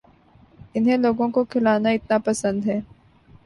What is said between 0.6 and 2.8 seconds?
انھیں لوگوں کو کھلانا اتنا پسند ہے